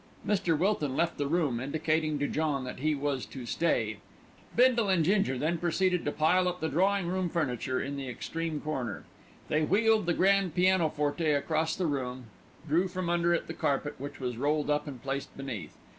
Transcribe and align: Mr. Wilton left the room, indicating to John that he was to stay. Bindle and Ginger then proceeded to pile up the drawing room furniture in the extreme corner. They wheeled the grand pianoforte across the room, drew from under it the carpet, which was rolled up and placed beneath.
Mr. 0.25 0.57
Wilton 0.57 0.95
left 0.95 1.19
the 1.19 1.27
room, 1.27 1.59
indicating 1.59 2.17
to 2.17 2.27
John 2.27 2.63
that 2.63 2.79
he 2.79 2.95
was 2.95 3.23
to 3.27 3.45
stay. 3.45 3.97
Bindle 4.55 4.89
and 4.89 5.05
Ginger 5.05 5.37
then 5.37 5.59
proceeded 5.59 6.03
to 6.05 6.11
pile 6.11 6.47
up 6.47 6.59
the 6.59 6.69
drawing 6.69 7.05
room 7.07 7.29
furniture 7.29 7.79
in 7.79 7.97
the 7.97 8.09
extreme 8.09 8.61
corner. 8.61 9.03
They 9.47 9.61
wheeled 9.63 10.07
the 10.07 10.15
grand 10.15 10.55
pianoforte 10.55 11.29
across 11.33 11.75
the 11.75 11.85
room, 11.85 12.23
drew 12.67 12.87
from 12.87 13.11
under 13.11 13.31
it 13.35 13.45
the 13.45 13.53
carpet, 13.53 13.93
which 13.99 14.19
was 14.19 14.37
rolled 14.37 14.71
up 14.71 14.87
and 14.87 15.03
placed 15.03 15.37
beneath. 15.37 15.77